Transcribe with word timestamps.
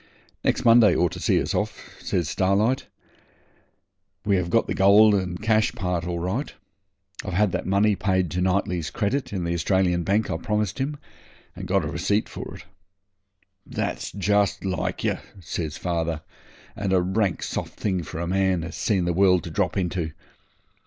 'Next 0.43 0.65
Monday 0.65 0.95
ought 0.95 1.11
to 1.11 1.19
see 1.19 1.39
us 1.39 1.53
off,' 1.53 1.93
says 2.01 2.27
Starlight. 2.27 2.87
'We 4.25 4.37
have 4.37 4.49
got 4.49 4.65
the 4.65 4.73
gold 4.73 5.13
and 5.13 5.39
cash 5.39 5.73
part 5.73 6.07
all 6.07 6.17
right. 6.17 6.55
I've 7.23 7.33
had 7.35 7.51
that 7.51 7.67
money 7.67 7.95
paid 7.95 8.31
to 8.31 8.41
Knightley's 8.41 8.89
credit 8.89 9.31
in 9.31 9.43
the 9.43 9.53
Australian 9.53 10.03
Bank 10.03 10.31
I 10.31 10.37
promised 10.37 10.79
him, 10.79 10.97
and 11.55 11.67
got 11.67 11.85
a 11.85 11.87
receipt 11.87 12.27
for 12.27 12.55
it.' 12.55 12.65
'That's 13.63 14.11
just 14.13 14.65
like 14.65 15.03
yer,' 15.03 15.21
says 15.39 15.77
father, 15.77 16.23
'and 16.75 16.93
a 16.93 16.99
rank 17.03 17.43
soft 17.43 17.79
thing 17.79 18.01
for 18.01 18.19
a 18.19 18.25
man 18.25 18.63
as 18.63 18.69
has 18.69 18.77
seen 18.77 19.05
the 19.05 19.13
world 19.13 19.43
to 19.43 19.51
drop 19.51 19.77
into. 19.77 20.13